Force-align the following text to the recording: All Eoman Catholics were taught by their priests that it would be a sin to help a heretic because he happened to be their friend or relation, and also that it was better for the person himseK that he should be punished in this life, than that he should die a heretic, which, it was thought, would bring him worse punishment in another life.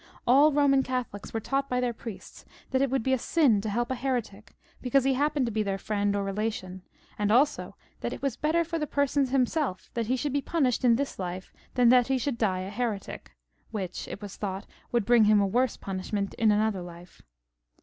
All 0.25 0.51
Eoman 0.51 0.83
Catholics 0.83 1.31
were 1.31 1.39
taught 1.39 1.69
by 1.69 1.79
their 1.79 1.93
priests 1.93 2.43
that 2.71 2.81
it 2.81 2.89
would 2.89 3.03
be 3.03 3.13
a 3.13 3.19
sin 3.19 3.61
to 3.61 3.69
help 3.69 3.91
a 3.91 3.93
heretic 3.93 4.55
because 4.81 5.03
he 5.03 5.13
happened 5.13 5.45
to 5.45 5.51
be 5.51 5.61
their 5.61 5.77
friend 5.77 6.15
or 6.15 6.23
relation, 6.23 6.81
and 7.19 7.31
also 7.31 7.75
that 7.99 8.11
it 8.11 8.19
was 8.19 8.35
better 8.35 8.63
for 8.63 8.79
the 8.79 8.87
person 8.87 9.27
himseK 9.27 9.91
that 9.93 10.07
he 10.07 10.15
should 10.15 10.33
be 10.33 10.41
punished 10.41 10.83
in 10.83 10.95
this 10.95 11.19
life, 11.19 11.53
than 11.75 11.89
that 11.89 12.07
he 12.07 12.17
should 12.17 12.39
die 12.39 12.61
a 12.61 12.71
heretic, 12.71 13.35
which, 13.69 14.07
it 14.07 14.23
was 14.23 14.37
thought, 14.37 14.65
would 14.91 15.05
bring 15.05 15.25
him 15.25 15.51
worse 15.51 15.77
punishment 15.77 16.33
in 16.33 16.51
another 16.51 16.81
life. 16.81 17.21